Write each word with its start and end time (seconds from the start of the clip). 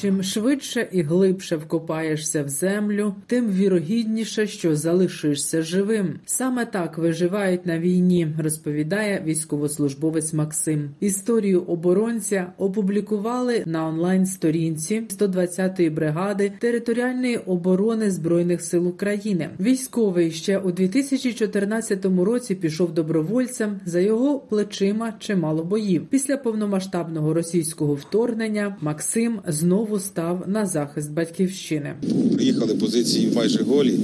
Чим 0.00 0.22
швидше 0.22 0.88
і 0.92 1.02
глибше 1.02 1.56
вкопаєшся 1.56 2.42
в 2.42 2.48
землю, 2.48 3.14
тим 3.26 3.50
вірогідніше, 3.50 4.46
що 4.46 4.76
залишишся 4.76 5.62
живим. 5.62 6.18
Саме 6.26 6.66
так 6.66 6.98
виживають 6.98 7.66
на 7.66 7.78
війні, 7.78 8.28
розповідає 8.38 9.22
військовослужбовець 9.26 10.32
Максим. 10.32 10.90
Історію 11.00 11.62
оборонця 11.62 12.52
опублікували 12.58 13.62
на 13.66 13.88
онлайн-сторінці 13.88 15.02
120-ї 15.18 15.90
бригади 15.90 16.52
територіальної 16.58 17.36
оборони 17.36 18.10
збройних 18.10 18.62
сил 18.62 18.88
України. 18.88 19.50
Військовий 19.60 20.30
ще 20.30 20.58
у 20.58 20.72
2014 20.72 22.04
році 22.04 22.54
пішов 22.54 22.94
добровольцем. 22.94 23.80
За 23.84 24.00
його 24.00 24.38
плечима 24.38 25.12
чимало 25.18 25.64
боїв. 25.64 26.06
Після 26.10 26.36
повномасштабного 26.36 27.34
російського 27.34 27.94
вторгнення 27.94 28.76
Максим 28.80 29.40
знову 29.46 29.89
став 29.98 30.44
на 30.46 30.66
захист 30.66 31.10
батьківщини. 31.10 31.94
Приїхали 32.34 32.74
позиції 32.74 33.32
майже 33.34 33.62
голі. 33.62 33.98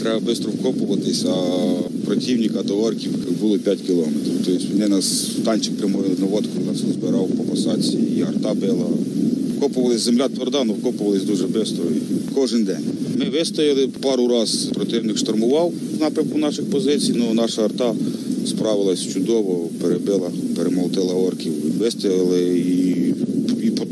Треба 0.00 0.20
швидко 0.20 0.50
вкопуватись, 0.50 1.24
а 1.24 1.36
противника 2.04 2.62
до 2.62 2.78
орків 2.82 3.12
було 3.40 3.58
5 3.58 3.80
кілометрів. 3.80 4.32
Тобто 4.46 4.64
вони 4.72 4.88
нас 4.88 5.30
танчик 5.44 5.76
прямою 5.76 6.04
наводку 6.18 6.60
нас 6.66 6.76
збирав 6.76 7.28
по 7.28 7.42
посадці, 7.42 7.98
і 8.18 8.22
арта 8.22 8.54
била. 8.54 8.86
Вкопувались, 9.56 10.00
земля 10.00 10.28
тверда, 10.28 10.58
але 10.60 10.72
вкопувались 10.72 11.22
дуже 11.22 11.46
швидко. 11.46 11.82
Кожен 12.34 12.64
день. 12.64 12.84
Ми 13.16 13.24
вистояли 13.24 13.88
пару 13.88 14.28
разів 14.28 14.72
противник 14.72 15.18
штурмував 15.18 15.72
напрямку 16.00 16.38
наших 16.38 16.64
позицій, 16.64 17.14
але 17.24 17.34
наша 17.34 17.64
арта 17.64 17.94
справилась 18.46 19.12
чудово, 19.12 19.68
перебила, 19.80 20.30
перемолотила 20.56 21.14
орків. 21.14 21.52
Вистояли 21.78 22.58
і 22.58 23.11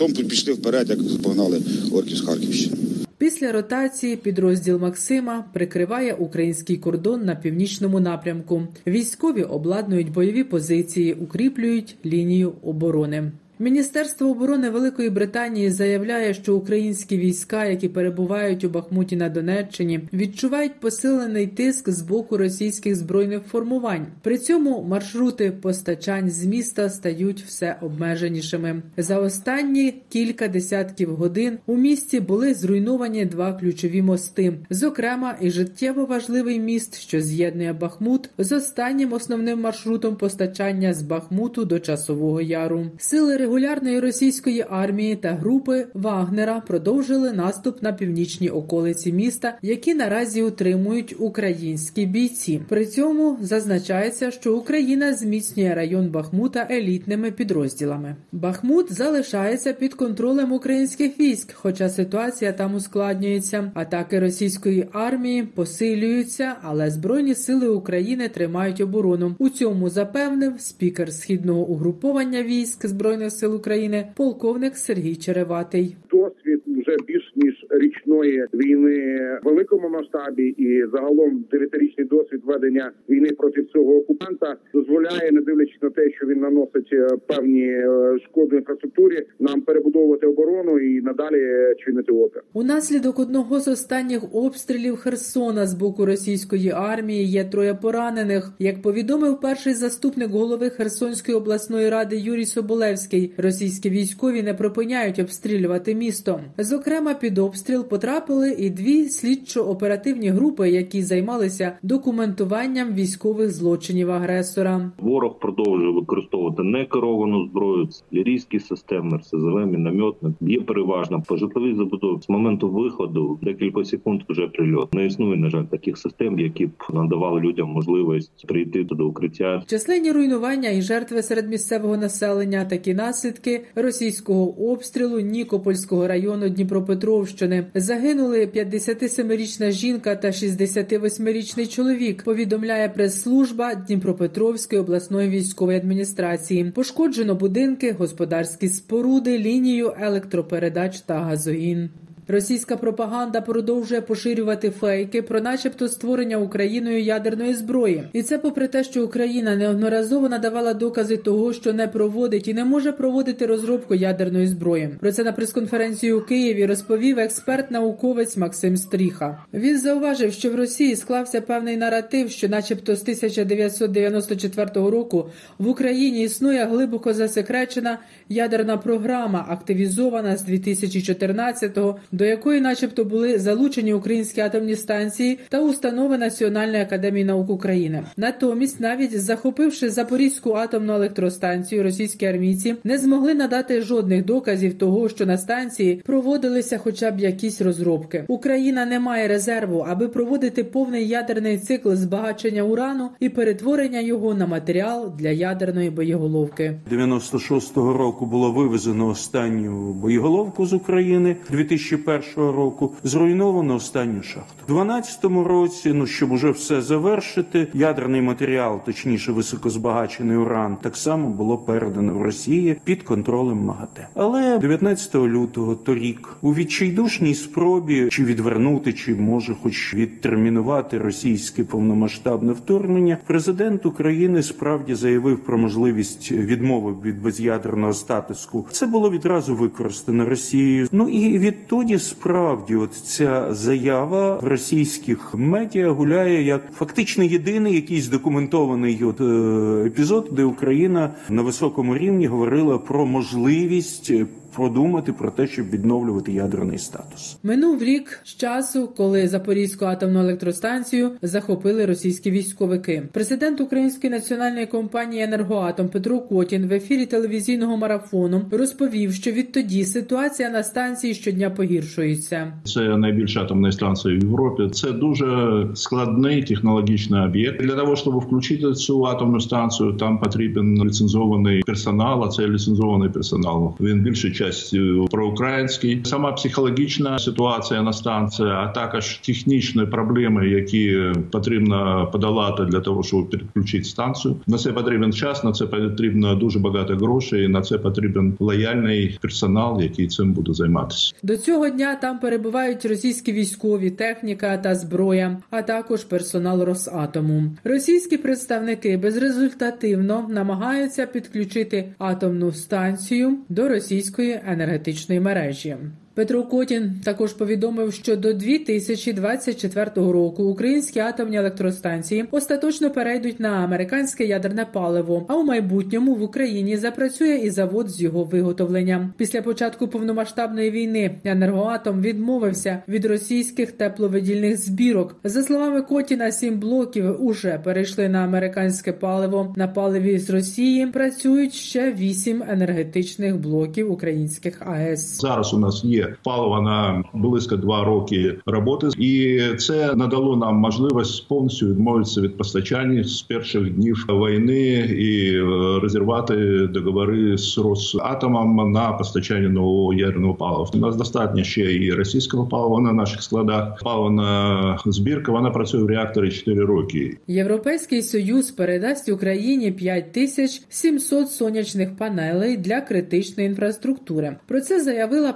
потім 0.06 0.28
пішли 0.28 0.52
вперед, 0.52 0.90
як 0.90 1.22
погнали 1.22 1.62
орків 1.92 2.16
з 2.16 2.20
Харківщини. 2.20 2.76
Після 3.18 3.52
ротації 3.52 4.16
підрозділ 4.16 4.78
Максима 4.78 5.44
прикриває 5.52 6.14
український 6.14 6.76
кордон 6.76 7.24
на 7.24 7.34
північному 7.34 8.00
напрямку. 8.00 8.68
Військові 8.86 9.42
обладнують 9.42 10.12
бойові 10.12 10.44
позиції, 10.44 11.12
укріплюють 11.12 11.96
лінію 12.04 12.52
оборони. 12.62 13.32
Міністерство 13.62 14.30
оборони 14.30 14.70
Великої 14.70 15.10
Британії 15.10 15.70
заявляє, 15.70 16.34
що 16.34 16.56
українські 16.56 17.18
війська, 17.18 17.64
які 17.64 17.88
перебувають 17.88 18.64
у 18.64 18.68
Бахмуті 18.68 19.16
на 19.16 19.28
Донеччині, 19.28 20.00
відчувають 20.12 20.80
посилений 20.80 21.46
тиск 21.46 21.88
з 21.88 22.02
боку 22.02 22.36
російських 22.36 22.96
збройних 22.96 23.42
формувань. 23.42 24.06
При 24.22 24.38
цьому 24.38 24.82
маршрути 24.82 25.50
постачань 25.50 26.30
з 26.30 26.44
міста 26.44 26.90
стають 26.90 27.42
все 27.42 27.76
обмеженішими. 27.80 28.82
За 28.96 29.18
останні 29.18 29.94
кілька 30.08 30.48
десятків 30.48 31.14
годин 31.14 31.58
у 31.66 31.76
місті 31.76 32.20
були 32.20 32.54
зруйновані 32.54 33.24
два 33.24 33.52
ключові 33.52 34.02
мости, 34.02 34.52
зокрема, 34.70 35.36
і 35.40 35.50
життєво 35.50 36.04
важливий 36.04 36.60
міст, 36.60 37.00
що 37.00 37.20
з'єднує 37.20 37.72
Бахмут 37.72 38.30
з 38.38 38.52
останнім 38.52 39.12
основним 39.12 39.60
маршрутом 39.60 40.16
постачання 40.16 40.94
з 40.94 41.02
Бахмуту 41.02 41.64
до 41.64 41.78
Часового 41.78 42.40
Яру. 42.40 42.86
Сили 42.98 43.36
регулярної 43.50 44.00
російської 44.00 44.66
армії 44.70 45.16
та 45.16 45.32
групи 45.32 45.86
Вагнера 45.94 46.60
продовжили 46.60 47.32
наступ 47.32 47.82
на 47.82 47.92
північні 47.92 48.48
околиці 48.48 49.12
міста, 49.12 49.58
які 49.62 49.94
наразі 49.94 50.42
утримують 50.42 51.16
українські 51.18 52.06
бійці. 52.06 52.60
При 52.68 52.86
цьому 52.86 53.38
зазначається, 53.40 54.30
що 54.30 54.56
Україна 54.56 55.14
зміцнює 55.14 55.74
район 55.74 56.08
Бахмута 56.08 56.66
елітними 56.70 57.30
підрозділами. 57.30 58.16
Бахмут 58.32 58.92
залишається 58.92 59.72
під 59.72 59.94
контролем 59.94 60.52
українських 60.52 61.20
військ, 61.20 61.52
хоча 61.54 61.88
ситуація 61.88 62.52
там 62.52 62.74
ускладнюється. 62.74 63.70
Атаки 63.74 64.20
російської 64.20 64.88
армії 64.92 65.42
посилюються, 65.42 66.54
але 66.62 66.90
збройні 66.90 67.34
сили 67.34 67.68
України 67.68 68.28
тримають 68.28 68.80
оборону. 68.80 69.34
У 69.38 69.48
цьому 69.48 69.90
запевнив 69.90 70.52
спікер 70.58 71.12
східного 71.12 71.60
угруповання 71.60 72.42
військ 72.42 72.86
збройних 72.86 73.39
сил 73.40 73.54
України, 73.56 74.12
полковник 74.16 74.76
Сергій 74.76 75.16
Череватий. 75.16 75.96
Досвід 76.10 76.62
вже 76.66 76.96
більш 77.06 77.32
ніж 77.36 77.59
річної 77.70 78.46
війни 78.54 79.20
в 79.42 79.44
великому 79.44 79.88
масштабі, 79.88 80.42
і 80.42 80.84
загалом 80.92 81.44
дев'ятирічний 81.50 82.06
досвід 82.06 82.40
ведення 82.44 82.92
війни 83.08 83.28
проти 83.38 83.62
цього 83.62 83.96
окупанта 83.96 84.56
дозволяє, 84.74 85.32
не 85.32 85.40
дивлячись 85.40 85.82
на 85.82 85.90
те, 85.90 86.10
що 86.10 86.26
він 86.26 86.38
наносить 86.38 86.88
е, 86.92 87.08
певні 87.26 87.62
е, 87.62 88.18
шкоди 88.24 88.56
інфраструктурі, 88.56 89.26
нам 89.40 89.60
перебудовувати 89.60 90.26
оборону 90.26 90.78
і 90.78 91.00
надалі 91.00 91.74
чинити 91.78 92.12
опір. 92.12 92.42
Унаслідок 92.52 93.18
одного 93.18 93.60
з 93.60 93.68
останніх 93.68 94.34
обстрілів 94.34 94.96
Херсона 94.96 95.66
з 95.66 95.74
боку 95.74 96.06
російської 96.06 96.70
армії 96.70 97.24
є 97.24 97.44
троє 97.44 97.74
поранених. 97.74 98.52
Як 98.58 98.82
повідомив 98.82 99.40
перший 99.40 99.74
заступник 99.74 100.30
голови 100.30 100.70
Херсонської 100.70 101.36
обласної 101.36 101.88
ради 101.88 102.16
Юрій 102.16 102.44
Соболевський, 102.44 103.32
російські 103.36 103.90
військові 103.90 104.42
не 104.42 104.54
припиняють 104.54 105.18
обстрілювати 105.18 105.94
місто. 105.94 106.40
Зокрема, 106.58 107.14
під 107.14 107.38
обстріл 107.60 107.88
потрапили 107.88 108.50
і 108.58 108.70
дві 108.70 109.08
слідчо-оперативні 109.08 110.28
групи, 110.28 110.70
які 110.70 111.02
займалися 111.02 111.72
документуванням 111.82 112.94
військових 112.94 113.50
злочинів 113.50 114.10
агресора. 114.10 114.90
Ворог 114.98 115.38
продовжує 115.38 115.92
використовувати 115.92 116.62
некеровану 116.62 117.48
зброю, 117.48 117.88
артилерійські 118.02 118.60
системи, 118.60 119.18
РСЗВ, 119.18 119.66
мінометник. 119.66 120.32
Б'є 120.40 120.60
переважно 120.60 121.22
по 121.28 121.36
житловій 121.36 121.74
забудові. 121.74 122.20
З 122.22 122.28
моменту 122.28 122.68
виходу 122.68 123.38
декілька 123.42 123.84
секунд 123.84 124.22
вже 124.28 124.46
прильот. 124.46 124.94
Не 124.94 125.06
існує 125.06 125.36
на 125.36 125.50
жаль 125.50 125.64
таких 125.64 125.98
систем, 125.98 126.38
які 126.38 126.66
б 126.66 126.70
надавали 126.92 127.40
людям 127.40 127.68
можливість 127.68 128.46
прийти 128.46 128.84
до 128.84 129.06
укриття. 129.06 129.62
Численні 129.66 130.12
руйнування 130.12 130.70
і 130.70 130.82
жертви 130.82 131.22
серед 131.22 131.50
місцевого 131.50 131.96
населення 131.96 132.64
такі 132.64 132.94
наслідки 132.94 133.64
російського 133.74 134.70
обстрілу 134.70 135.20
Нікопольського 135.20 136.06
району 136.08 136.48
Дніпропетровщини. 136.48 137.49
Загинули 137.74 138.46
57-річна 138.46 139.70
жінка 139.70 140.16
та 140.16 140.28
68-річний 140.28 141.66
чоловік. 141.66 142.22
Повідомляє 142.22 142.88
прес-служба 142.88 143.74
Дніпропетровської 143.74 144.80
обласної 144.80 145.28
військової 145.28 145.78
адміністрації. 145.78 146.70
Пошкоджено 146.74 147.34
будинки, 147.34 147.92
господарські 147.92 148.68
споруди, 148.68 149.38
лінію 149.38 149.94
електропередач 150.00 151.00
та 151.00 151.18
газогін. 151.18 151.90
Російська 152.30 152.76
пропаганда 152.76 153.40
продовжує 153.40 154.00
поширювати 154.00 154.70
фейки 154.70 155.22
про, 155.22 155.40
начебто, 155.40 155.88
створення 155.88 156.36
Україною 156.36 157.02
ядерної 157.02 157.54
зброї, 157.54 158.02
і 158.12 158.22
це 158.22 158.38
попри 158.38 158.68
те, 158.68 158.84
що 158.84 159.04
Україна 159.04 159.56
неодноразово 159.56 160.28
надавала 160.28 160.74
докази 160.74 161.16
того, 161.16 161.52
що 161.52 161.72
не 161.72 161.88
проводить 161.88 162.48
і 162.48 162.54
не 162.54 162.64
може 162.64 162.92
проводити 162.92 163.46
розробку 163.46 163.94
ядерної 163.94 164.46
зброї. 164.46 164.90
Про 165.00 165.12
це 165.12 165.24
на 165.24 165.32
прес-конференції 165.32 166.12
у 166.12 166.20
Києві 166.20 166.66
розповів 166.66 167.18
експерт-науковець 167.18 168.38
Максим 168.38 168.76
Стріха. 168.76 169.44
Він 169.54 169.78
зауважив, 169.78 170.32
що 170.32 170.50
в 170.50 170.54
Росії 170.54 170.96
склався 170.96 171.40
певний 171.40 171.76
наратив, 171.76 172.30
що, 172.30 172.48
начебто, 172.48 172.96
з 172.96 173.02
1994 173.02 174.70
року 174.74 175.28
в 175.58 175.68
Україні 175.68 176.22
існує 176.22 176.64
глибоко 176.64 177.14
засекречена 177.14 177.98
ядерна 178.28 178.76
програма, 178.76 179.46
активізована 179.48 180.36
з 180.36 180.48
2014-го, 180.48 181.96
до 182.12 182.19
якої, 182.24 182.60
начебто, 182.60 183.04
були 183.04 183.38
залучені 183.38 183.94
українські 183.94 184.40
атомні 184.40 184.76
станції 184.76 185.38
та 185.48 185.60
установи 185.60 186.18
Національної 186.18 186.82
академії 186.82 187.24
наук 187.24 187.50
України. 187.50 188.02
Натомість, 188.16 188.80
навіть 188.80 189.20
захопивши 189.20 189.90
Запорізьку 189.90 190.52
атомну 190.52 190.92
електростанцію, 190.92 191.82
російські 191.82 192.26
армійці 192.26 192.74
не 192.84 192.98
змогли 192.98 193.34
надати 193.34 193.80
жодних 193.80 194.24
доказів 194.24 194.74
того, 194.74 195.08
що 195.08 195.26
на 195.26 195.38
станції 195.38 196.02
проводилися 196.06 196.78
хоча 196.78 197.10
б 197.10 197.20
якісь 197.20 197.60
розробки. 197.60 198.24
Україна 198.28 198.86
не 198.86 199.00
має 199.00 199.28
резерву, 199.28 199.86
аби 199.88 200.08
проводити 200.08 200.64
повний 200.64 201.08
ядерний 201.08 201.58
цикл 201.58 201.92
збагачення 201.92 202.62
урану 202.62 203.10
і 203.20 203.28
перетворення 203.28 204.00
його 204.00 204.34
на 204.34 204.46
матеріал 204.46 205.12
для 205.18 205.28
ядерної 205.28 205.90
боєголовки. 205.90 206.80
96-го 206.92 207.92
року 207.92 208.26
було 208.26 208.52
вивезено 208.52 209.06
останню 209.06 209.92
боєголовку 209.92 210.66
з 210.66 210.72
України. 210.72 211.36
У 211.50 211.52
2001 211.52 212.09
2001 212.18 212.56
року 212.56 212.92
зруйновано 213.04 213.74
останню 213.74 214.22
шахту. 214.22 214.64
У 214.68 214.72
2012 214.72 215.24
році, 215.24 215.92
ну 215.94 216.06
щоб 216.06 216.32
уже 216.32 216.50
все 216.50 216.82
завершити, 216.82 217.66
ядерний 217.74 218.22
матеріал, 218.22 218.80
точніше 218.86 219.32
високозбагачений 219.32 220.36
уран, 220.36 220.76
так 220.82 220.96
само 220.96 221.28
було 221.28 221.58
передано 221.58 222.14
в 222.14 222.22
Росії 222.22 222.76
під 222.84 223.02
контролем 223.02 223.58
МАГАТЕ. 223.58 224.08
Але 224.14 224.58
19 224.58 225.14
лютого 225.14 225.74
торік 225.74 226.36
у 226.42 226.54
відчайдушній 226.54 227.34
спробі 227.34 228.08
чи 228.10 228.24
відвернути, 228.24 228.92
чи 228.92 229.14
може, 229.14 229.54
хоч 229.62 229.94
відтермінувати 229.94 230.98
російське 230.98 231.64
повномасштабне 231.64 232.52
вторгнення, 232.52 233.18
президент 233.26 233.86
України 233.86 234.42
справді 234.42 234.94
заявив 234.94 235.38
про 235.44 235.58
можливість 235.58 236.32
відмови 236.32 236.94
від 237.04 237.22
без'ядерного 237.22 237.94
статусу. 237.94 238.66
Це 238.70 238.86
було 238.86 239.10
відразу 239.10 239.54
використано 239.54 240.24
Росією. 240.24 240.88
Ну 240.92 241.08
і 241.08 241.38
відтоді 241.38 241.89
справді, 241.98 242.76
от 242.76 242.94
ця 242.94 243.54
заява 243.54 244.36
в 244.36 244.44
російських 244.44 245.34
медіа 245.34 245.90
гуляє 245.90 246.42
як 246.42 246.72
фактично 246.72 247.24
єдиний 247.24 247.74
якийсь 247.74 248.08
документований 248.08 249.04
от, 249.04 249.20
е, 249.20 249.86
епізод, 249.86 250.28
де 250.32 250.44
Україна 250.44 251.14
на 251.28 251.42
високому 251.42 251.96
рівні 251.96 252.26
говорила 252.26 252.78
про 252.78 253.06
можливість 253.06 254.12
продумати 254.56 255.12
про 255.12 255.30
те, 255.30 255.46
щоб 255.46 255.70
відновлювати 255.70 256.32
ядерний 256.32 256.78
статус. 256.78 257.38
Минув 257.42 257.82
рік 257.82 258.20
з 258.24 258.36
часу, 258.36 258.88
коли 258.96 259.28
Запорізьку 259.28 259.84
атомну 259.84 260.20
електростанцію 260.20 261.10
захопили 261.22 261.86
російські 261.86 262.30
військовики. 262.30 263.02
Президент 263.12 263.60
Української 263.60 264.10
національної 264.10 264.66
компанії 264.66 265.22
Енергоатом 265.22 265.88
Петро 265.88 266.20
Котін 266.20 266.66
в 266.66 266.72
ефірі 266.72 267.06
телевізійного 267.06 267.76
марафону 267.76 268.42
розповів, 268.50 269.12
що 269.12 269.30
відтоді 269.30 269.84
ситуація 269.84 270.50
на 270.50 270.62
станції 270.62 271.14
щодня 271.14 271.50
погіршується. 271.50 272.52
Це 272.64 272.80
найбільша 272.96 273.40
атомна 273.40 273.72
станція 273.72 274.14
в 274.18 274.22
Європі. 274.22 274.68
Це 274.72 274.92
дуже 274.92 275.26
складний 275.74 276.42
технологічний 276.42 277.20
об'єкт. 277.20 277.62
Для 277.62 277.76
того 277.76 277.96
щоб 277.96 278.18
включити 278.18 278.72
цю 278.72 279.04
атомну 279.06 279.40
станцію, 279.40 279.92
там 279.92 280.18
потрібен 280.18 280.84
ліцензований 280.84 281.62
персонал. 281.66 282.24
А 282.24 282.28
це 282.28 282.48
ліцензований 282.48 283.08
персонал. 283.08 283.74
Він 283.80 284.02
більше 284.02 284.30
частю 284.40 285.08
проукраїнський. 285.10 286.00
Сама 286.04 286.32
психологічна 286.32 287.18
ситуація 287.18 287.82
на 287.82 287.92
станції, 287.92 288.48
а 288.48 288.66
також 288.68 289.14
технічні 289.14 289.86
проблеми, 289.86 290.48
які 290.48 291.12
потрібно 291.30 292.08
подолати 292.12 292.64
для 292.64 292.80
того, 292.80 293.02
щоб 293.02 293.30
підключити 293.30 293.84
станцію. 293.84 294.36
На 294.46 294.58
це 294.58 294.72
потрібен 294.72 295.12
час, 295.12 295.44
на 295.44 295.52
це 295.52 295.66
потрібно 295.66 296.34
дуже 296.34 296.58
багато 296.58 296.96
грошей. 296.96 297.48
На 297.48 297.62
це 297.62 297.78
потрібен 297.78 298.34
лояльний 298.40 299.18
персонал, 299.22 299.82
який 299.82 300.06
цим 300.06 300.32
буде 300.32 300.54
займатися. 300.54 301.14
До 301.22 301.36
цього 301.36 301.68
дня 301.68 301.94
там 301.94 302.18
перебувають 302.18 302.86
російські 302.86 303.32
військові, 303.32 303.90
техніка 303.90 304.58
та 304.58 304.74
зброя, 304.74 305.38
а 305.50 305.62
також 305.62 306.04
персонал 306.04 306.62
Росатому. 306.62 307.42
Російські 307.64 308.16
представники 308.16 308.96
безрезультативно 308.96 310.26
намагаються 310.30 311.06
підключити 311.06 311.92
атомну 311.98 312.52
станцію 312.52 313.38
до 313.48 313.68
російської 313.68 314.29
енергетичної 314.46 315.20
мережі. 315.20 315.76
Петро 316.14 316.42
Котін 316.42 316.92
також 317.04 317.32
повідомив, 317.32 317.92
що 317.92 318.16
до 318.16 318.32
2024 318.32 319.90
року 319.96 320.44
українські 320.44 321.00
атомні 321.00 321.36
електростанції 321.36 322.24
остаточно 322.30 322.90
перейдуть 322.90 323.40
на 323.40 323.48
американське 323.48 324.24
ядерне 324.24 324.66
паливо. 324.72 325.26
А 325.28 325.36
у 325.36 325.44
майбутньому 325.44 326.14
в 326.14 326.22
Україні 326.22 326.76
запрацює 326.76 327.34
і 327.34 327.50
завод 327.50 327.90
з 327.90 328.02
його 328.02 328.24
виготовлення. 328.24 329.10
Після 329.16 329.42
початку 329.42 329.88
повномасштабної 329.88 330.70
війни 330.70 331.20
енергоатом 331.24 332.00
відмовився 332.00 332.82
від 332.88 333.04
російських 333.04 333.72
тепловидільних 333.72 334.56
збірок. 334.56 335.16
За 335.24 335.42
словами 335.42 335.82
Котіна, 335.82 336.32
сім 336.32 336.58
блоків 336.58 337.24
уже 337.24 337.60
перейшли 337.64 338.08
на 338.08 338.18
американське 338.18 338.92
паливо. 338.92 339.54
На 339.56 339.68
паливі 339.68 340.18
з 340.18 340.30
Росії 340.30 340.86
працюють 340.86 341.54
ще 341.54 341.92
вісім 341.92 342.42
енергетичних 342.48 343.36
блоків 343.36 343.92
українських 343.92 344.62
АЕС. 344.66 345.20
Зараз 345.20 345.54
у 345.54 345.58
нас 345.58 345.84
є 345.84 345.99
паливо 346.24 346.60
на 346.60 347.04
близько 347.14 347.56
два 347.56 347.84
роки 347.84 348.34
роботи, 348.46 348.88
і 348.98 349.40
це 349.58 349.94
надало 349.94 350.36
нам 350.36 350.56
можливість 350.56 351.28
повністю 351.28 351.66
відмовитися 351.66 352.20
від 352.20 352.36
постачання 352.36 353.04
з 353.04 353.22
перших 353.22 353.70
днів 353.70 354.06
війни 354.08 354.72
і 354.98 355.36
е, 355.36 355.42
розірвати 355.82 356.66
договори 356.66 357.38
з 357.38 357.58
Росатомом 357.58 358.72
на 358.72 358.92
постачання 358.92 359.48
нового 359.48 359.94
ядерного 359.94 360.34
палива. 360.34 360.70
У 360.74 360.78
нас 360.78 360.96
достатньо 360.96 361.44
ще 361.44 361.74
і 361.74 361.92
російського 361.92 362.46
палива 362.46 362.80
на 362.80 362.92
наших 362.92 363.22
складах. 363.22 363.78
Паливна 363.82 364.78
збірка 364.86 365.32
вона 365.32 365.50
працює 365.50 365.82
в 365.82 365.86
реакторі 365.86 366.30
4 366.30 366.64
роки. 366.64 367.18
Європейський 367.26 368.02
союз 368.02 368.50
передасть 368.50 369.08
Україні 369.08 369.72
5700 369.72 371.30
сонячних 371.30 371.96
панелей 371.96 372.56
для 372.56 372.80
критичної 372.80 373.48
інфраструктури. 373.48 374.36
Про 374.46 374.60
це 374.60 374.80
заявила 374.80 375.32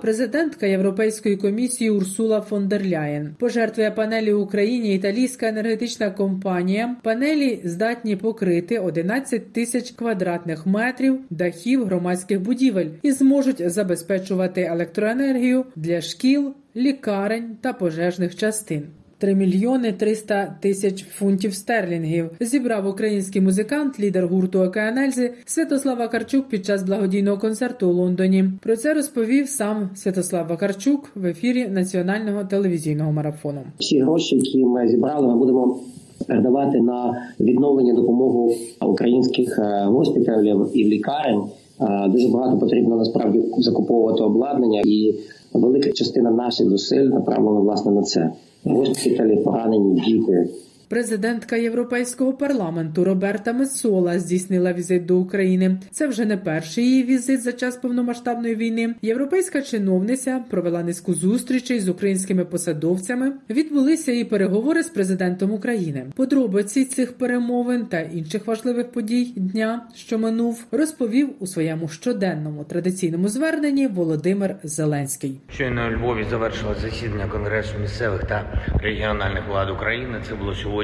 президентка 0.54 0.66
Європейської 0.66 1.36
комісії 1.36 1.90
Урсула 1.90 2.40
фон 2.40 2.68
дер 2.68 2.86
Ляєн. 2.86 3.34
Пожертвує 3.38 3.90
панелі 3.90 4.32
Україні 4.32 4.94
італійська 4.94 5.48
енергетична 5.48 6.10
компанія. 6.10 6.96
Панелі 7.02 7.60
здатні 7.64 8.16
покрити 8.16 8.78
11 8.78 9.52
тисяч 9.52 9.90
квадратних 9.90 10.66
метрів 10.66 11.20
дахів 11.30 11.84
громадських 11.84 12.40
будівель 12.40 12.90
і 13.02 13.12
зможуть 13.12 13.70
забезпечувати 13.70 14.62
електроенергію 14.62 15.64
для 15.76 16.00
шкіл, 16.00 16.54
лікарень 16.76 17.56
та 17.60 17.72
пожежних 17.72 18.36
частин. 18.36 18.82
3 19.24 19.34
мільйони 19.34 19.92
300 19.92 20.56
тисяч 20.60 21.04
фунтів 21.04 21.54
стерлінгів 21.54 22.30
зібрав 22.40 22.86
український 22.86 23.42
музикант, 23.42 24.00
лідер 24.00 24.26
гурту 24.26 24.60
Океанельзи 24.60 25.32
Святослав 25.44 25.98
Вакарчук 25.98 26.48
під 26.48 26.66
час 26.66 26.82
благодійного 26.82 27.38
концерту 27.38 27.88
у 27.88 27.92
Лондоні. 27.92 28.44
Про 28.62 28.76
це 28.76 28.94
розповів 28.94 29.48
сам 29.48 29.90
Святослав 29.94 30.48
Вакарчук 30.48 31.10
в 31.14 31.26
ефірі 31.26 31.68
національного 31.68 32.44
телевізійного 32.44 33.12
марафону. 33.12 33.60
Всі 33.78 34.00
гроші, 34.00 34.36
які 34.36 34.64
ми 34.64 34.88
зібрали, 34.88 35.28
ми 35.28 35.36
будемо 35.36 35.80
передавати 36.28 36.80
на 36.80 37.22
відновлення 37.40 37.94
допомогу 37.94 38.54
українських 38.80 39.58
е, 39.58 39.84
госпіталів 39.84 40.70
і 40.74 40.84
лікарень. 40.84 41.42
Е, 41.80 42.08
Дуже 42.08 42.28
багато 42.28 42.58
потрібно 42.58 42.96
насправді 42.96 43.40
закуповувати 43.58 44.22
обладнання, 44.22 44.82
і 44.84 45.14
велика 45.52 45.92
частина 45.92 46.30
наших 46.30 46.68
зусиль 46.68 47.04
направлена 47.04 47.60
власне 47.60 47.92
на 47.92 48.02
це. 48.02 48.30
mystical 48.64 49.30
if 49.30 49.46
running 49.46 49.96
deeper 49.96 50.46
Президентка 50.94 51.56
Європейського 51.56 52.32
парламенту 52.32 53.04
Роберта 53.04 53.52
Месола 53.52 54.18
здійснила 54.18 54.72
візит 54.72 55.06
до 55.06 55.18
України. 55.18 55.80
Це 55.90 56.06
вже 56.06 56.24
не 56.24 56.36
перший 56.36 56.84
її 56.84 57.02
візит 57.02 57.42
за 57.42 57.52
час 57.52 57.76
повномасштабної 57.76 58.54
війни. 58.54 58.94
Європейська 59.02 59.62
чиновниця 59.62 60.44
провела 60.50 60.82
низку 60.82 61.14
зустрічей 61.14 61.80
з 61.80 61.88
українськими 61.88 62.44
посадовцями. 62.44 63.32
Відбулися 63.50 64.12
і 64.12 64.24
переговори 64.24 64.82
з 64.82 64.88
президентом 64.88 65.52
України. 65.52 66.06
Подробиці 66.16 66.84
цих 66.84 67.12
перемовин 67.12 67.86
та 67.86 68.00
інших 68.00 68.46
важливих 68.46 68.92
подій 68.92 69.24
дня, 69.36 69.86
що 69.94 70.18
минув, 70.18 70.64
розповів 70.72 71.28
у 71.38 71.46
своєму 71.46 71.88
щоденному 71.88 72.64
традиційному 72.64 73.28
зверненні 73.28 73.86
Володимир 73.86 74.56
Зеленський. 74.62 75.40
Щойно 75.50 75.88
у 75.88 75.90
Львові 75.90 76.26
завершилось 76.30 76.80
засідання 76.80 77.26
Конгресу 77.26 77.78
місцевих 77.80 78.24
та 78.24 78.64
регіональних 78.82 79.48
влад 79.48 79.70
України. 79.70 80.22
Це 80.28 80.34
було 80.34 80.54
сьогодні 80.54 80.83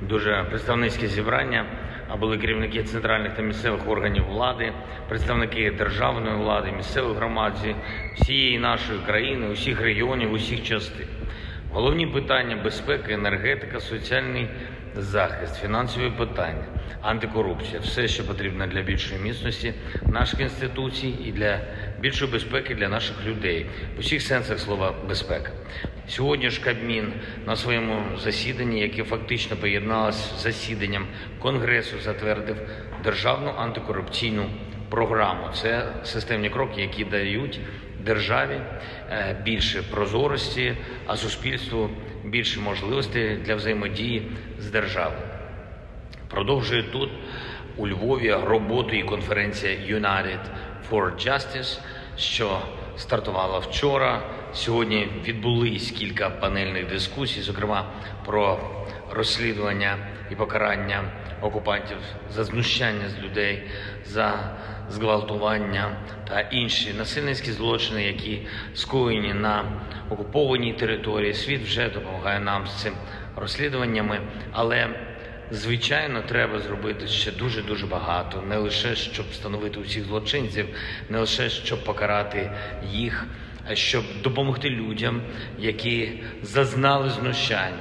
дуже 0.00 0.44
представницьке 0.50 1.06
зібрання. 1.06 1.66
А 2.08 2.16
були 2.16 2.38
керівники 2.38 2.82
центральних 2.82 3.34
та 3.34 3.42
місцевих 3.42 3.88
органів 3.88 4.24
влади, 4.24 4.72
представники 5.08 5.70
державної 5.70 6.36
влади, 6.36 6.72
місцевих 6.72 7.16
громад 7.16 7.52
всієї 8.14 8.58
нашої 8.58 8.98
країни, 8.98 9.48
усіх 9.48 9.80
регіонів, 9.80 10.32
усіх 10.32 10.62
частин. 10.62 11.06
Головні 11.72 12.06
питання 12.06 12.56
безпеки, 12.56 13.12
енергетика, 13.12 13.80
соціальний 13.80 14.48
захист, 14.96 15.56
фінансові 15.62 16.10
питання, 16.10 16.64
антикорупція 17.02 17.80
все, 17.80 18.08
що 18.08 18.26
потрібно 18.26 18.66
для 18.66 18.82
більшої 18.82 19.20
міцності 19.20 19.74
наших 20.06 20.40
інституцій 20.40 21.14
і 21.24 21.32
для 21.32 21.60
більшої 22.00 22.32
безпеки 22.32 22.74
для 22.74 22.88
наших 22.88 23.26
людей 23.26 23.66
в 23.96 24.00
усіх 24.00 24.22
сенсах 24.22 24.58
слова 24.58 24.94
безпека. 25.08 25.50
Сьогодні 26.08 26.50
ж 26.50 26.60
Кабмін 26.60 27.12
на 27.46 27.56
своєму 27.56 28.02
засіданні, 28.18 28.80
яке 28.80 29.04
фактично 29.04 29.56
поєдналося 29.56 30.36
з 30.36 30.42
засіданням 30.42 31.06
Конгресу, 31.38 31.96
затвердив 32.00 32.56
державну 33.04 33.50
антикорупційну 33.56 34.46
програму. 34.90 35.48
Це 35.54 35.88
системні 36.04 36.50
кроки, 36.50 36.80
які 36.80 37.04
дають 37.04 37.60
державі 38.04 38.60
е, 39.10 39.36
більше 39.44 39.82
прозорості, 39.82 40.76
а 41.06 41.16
суспільству 41.16 41.90
більше 42.24 42.60
можливостей 42.60 43.36
для 43.36 43.54
взаємодії 43.54 44.22
з 44.58 44.70
державою. 44.70 45.22
Продовжує 46.32 46.82
тут 46.82 47.10
у 47.76 47.88
Львові 47.88 48.32
роботу 48.32 48.96
і 48.96 49.02
конференція 49.02 49.72
United 49.98 50.40
for 50.90 51.28
Justice, 51.28 51.80
що 52.16 52.58
стартувала 52.96 53.58
вчора 53.58 54.22
Сьогодні 54.54 55.08
відбулись 55.24 55.90
кілька 55.90 56.30
панельних 56.30 56.88
дискусій, 56.88 57.42
зокрема 57.42 57.86
про 58.26 58.60
розслідування 59.10 59.98
і 60.30 60.34
покарання 60.34 61.04
окупантів 61.40 61.96
за 62.30 62.44
знущання 62.44 63.08
з 63.08 63.18
людей, 63.24 63.62
за 64.04 64.56
зґвалтування 64.90 65.96
та 66.28 66.40
інші 66.40 66.94
насильницькі 66.98 67.52
злочини, 67.52 68.04
які 68.04 68.46
скоєні 68.74 69.34
на 69.34 69.64
окупованій 70.10 70.72
території. 70.72 71.34
Світ 71.34 71.62
вже 71.62 71.88
допомагає 71.88 72.40
нам 72.40 72.66
з 72.66 72.82
цим 72.82 72.94
розслідуваннями, 73.36 74.20
але 74.52 74.88
Звичайно, 75.52 76.22
треба 76.22 76.58
зробити 76.58 77.06
ще 77.06 77.32
дуже 77.32 77.62
дуже 77.62 77.86
багато, 77.86 78.42
не 78.42 78.56
лише 78.56 78.96
щоб 78.96 79.26
встановити 79.30 79.80
усіх 79.80 80.04
злочинців, 80.04 80.66
не 81.08 81.18
лише 81.18 81.50
щоб 81.50 81.84
покарати 81.84 82.50
їх, 82.92 83.26
а 83.68 83.74
щоб 83.74 84.04
допомогти 84.22 84.70
людям, 84.70 85.22
які 85.58 86.22
зазнали 86.42 87.10
знущань, 87.10 87.78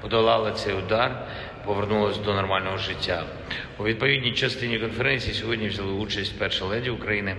подолали 0.00 0.52
цей 0.52 0.74
удар, 0.74 1.26
повернулися 1.66 2.20
до 2.20 2.34
нормального 2.34 2.78
життя. 2.78 3.24
У 3.78 3.84
відповідній 3.84 4.32
частині 4.32 4.78
конференції 4.78 5.34
сьогодні 5.34 5.68
взяли 5.68 5.92
участь 5.92 6.38
перша 6.38 6.64
леді 6.64 6.90
України, 6.90 7.36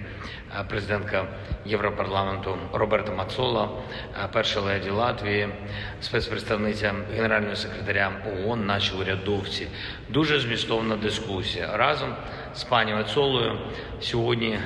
президентка 0.70 1.28
Європарламенту 1.66 2.58
Роберта 2.74 3.12
Мацола, 3.12 3.70
перша 4.34 4.60
леді 4.60 4.90
Латвії, 4.90 5.50
спецпредставниця 6.02 6.94
генерального 7.16 7.56
секретаря 7.56 8.12
ООН, 8.46 8.66
наші 8.66 8.94
урядовці. 8.94 9.68
Дуже 10.10 10.40
змістовна 10.40 10.96
дискусія. 10.96 11.78
Разом 11.78 12.16
з 12.56 12.64
пані 12.64 12.94
Мацолою 12.94 13.58
сьогодні 14.02 14.60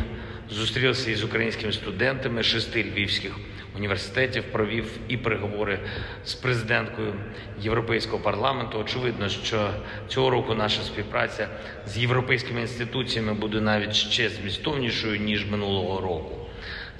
зустрілися 0.49 1.11
із 1.11 1.23
українськими 1.23 1.73
студентами 1.73 2.43
шести 2.43 2.83
львівських 2.83 3.31
університетів, 3.77 4.43
провів 4.51 4.91
і 5.07 5.17
переговори 5.17 5.79
з 6.25 6.33
президенткою 6.33 7.13
Європейського 7.61 8.23
парламенту. 8.23 8.79
Очевидно, 8.79 9.29
що 9.29 9.69
цього 10.07 10.29
року 10.29 10.53
наша 10.53 10.81
співпраця 10.81 11.47
з 11.87 11.97
європейськими 11.97 12.61
інституціями 12.61 13.33
буде 13.33 13.61
навіть 13.61 13.93
ще 13.93 14.29
змістовнішою 14.29 15.19
ніж 15.19 15.45
минулого 15.51 16.01
року. 16.01 16.35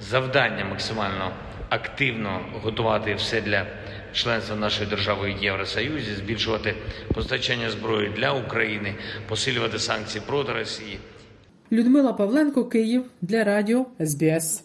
Завдання 0.00 0.64
максимально 0.64 1.30
активно 1.68 2.40
готувати 2.62 3.14
все 3.14 3.40
для 3.40 3.66
членства 4.12 4.56
нашої 4.56 4.90
держави 4.90 5.34
в 5.38 5.42
Євросоюзі, 5.44 6.14
збільшувати 6.14 6.74
постачання 7.14 7.70
зброї 7.70 8.10
для 8.16 8.32
України, 8.32 8.94
посилювати 9.28 9.78
санкції 9.78 10.22
проти 10.26 10.52
Росії. 10.52 10.98
Людмила 11.72 12.12
Павленко, 12.12 12.64
Київ 12.64 13.04
для 13.22 13.44
радіо 13.44 13.86
СБС. 14.00 14.64